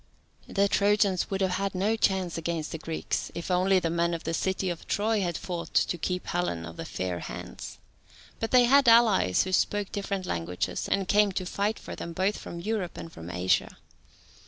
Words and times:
The 0.47 0.67
Trojans 0.67 1.29
would 1.29 1.41
have 1.41 1.57
had 1.61 1.75
no 1.75 1.95
chance 1.95 2.35
against 2.35 2.71
the 2.71 2.79
Greeks 2.79 3.29
if 3.35 3.51
only 3.51 3.77
the 3.77 3.91
men 3.91 4.15
of 4.15 4.23
the 4.23 4.33
city 4.33 4.71
of 4.71 4.87
Troy 4.87 5.21
had 5.21 5.37
fought 5.37 5.75
to 5.75 5.95
keep 5.95 6.25
Helen 6.25 6.65
of 6.65 6.75
the 6.77 6.85
fair 6.85 7.19
hands. 7.19 7.77
But 8.39 8.49
they 8.49 8.63
had 8.63 8.87
allies, 8.89 9.43
who 9.43 9.51
spoke 9.51 9.91
different 9.91 10.25
languages, 10.25 10.89
and 10.89 11.07
came 11.07 11.31
to 11.33 11.45
fight 11.45 11.77
for 11.77 11.95
them 11.95 12.13
both 12.13 12.39
from 12.39 12.59
Europe 12.59 12.97
and 12.97 13.11
from 13.13 13.29
Asia. 13.29 13.77